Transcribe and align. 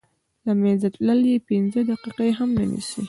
له 0.45 0.53
منځه 0.61 0.87
تلل 0.95 1.21
یې 1.31 1.37
پنځه 1.49 1.79
دقیقې 1.89 2.29
هم 2.37 2.49
نه 2.59 2.65
نیسي. 2.71 2.99